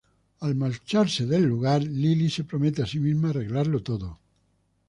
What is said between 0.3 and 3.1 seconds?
Al marcharse del lugar, Lilly se promete a sí